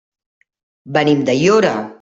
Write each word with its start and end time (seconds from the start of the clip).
Venim 0.97 1.23
d'Aiora. 1.31 1.79